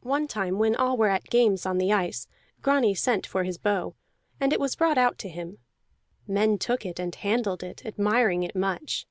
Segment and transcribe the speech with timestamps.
[0.00, 2.26] One time when all were at games on the ice,
[2.62, 3.94] Grani sent for his bow,
[4.40, 5.58] and it was brought out to him.
[6.26, 9.06] Men took it and handled it, admiring it much.